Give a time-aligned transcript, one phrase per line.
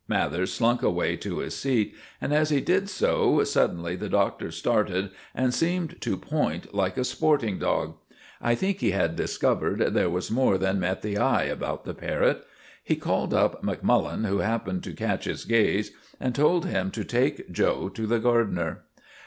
[0.07, 5.11] Mathers slunk away to his seat, and as he did so, suddenly the Doctor started
[5.35, 7.93] and seemed to 'point,' like a sporting dog.
[8.41, 12.43] I think he had discovered there was more than met the eye about the parrot.
[12.83, 17.51] He called up Macmullen, who happened to catch his gaze, and told him to take
[17.51, 18.85] 'Joe' to the gardener.